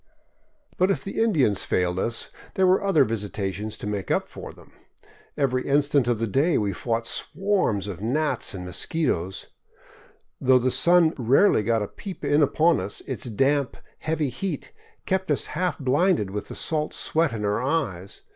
But 0.79 0.89
if 0.89 1.03
the 1.03 1.21
Indians 1.21 1.61
failed 1.61 1.99
us, 1.99 2.31
there 2.55 2.65
were 2.65 2.83
other 2.83 3.05
visitations 3.05 3.77
to 3.77 3.85
make 3.85 4.09
up 4.09 4.27
for 4.27 4.51
them. 4.51 4.73
Every 5.37 5.67
instant 5.67 6.07
of 6.07 6.17
the 6.17 6.25
day 6.25 6.57
we 6.57 6.73
fought 6.73 7.05
swarms 7.05 7.87
of 7.87 8.01
gnats 8.01 8.55
and 8.55 8.65
mosquitos; 8.65 9.45
though 10.41 10.57
the 10.57 10.71
sun 10.71 11.13
rarely 11.19 11.61
got 11.61 11.83
a 11.83 11.87
peep 11.87 12.25
in 12.25 12.41
upon 12.41 12.79
us, 12.79 13.01
its 13.05 13.25
damp, 13.25 13.77
heavy 13.99 14.29
heat 14.29 14.71
kept 15.05 15.29
us 15.29 15.45
half 15.53 15.77
blinded 15.77 16.31
with 16.31 16.47
the 16.47 16.55
salt 16.55 16.95
sweat 16.95 17.31
in 17.31 17.45
our 17.45 17.61
eyes. 17.61 18.21